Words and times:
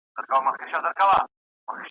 د 0.15 0.17
دې 0.17 0.21
قام 0.29 0.45
د 0.59 0.61
یو 0.73 0.79
ځای 0.83 0.93
کولو. 0.99 1.19